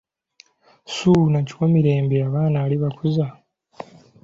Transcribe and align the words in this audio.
Ssuuna 0.87 1.39
Kiwamirembe 1.47 2.15
Abaana 2.27 2.57
alibakuza. 2.65 3.25